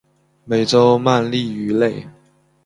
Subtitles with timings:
[0.45, 2.07] 美洲鳗鲡鱼类。